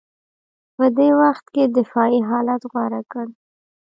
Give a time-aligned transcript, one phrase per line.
[0.75, 3.25] په دې وخت کې دفاعي حالت غوره کړ